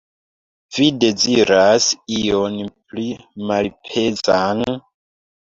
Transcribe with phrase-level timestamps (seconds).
[0.77, 1.89] Vi deziras
[2.21, 3.07] ion pli
[3.53, 4.67] malpezan?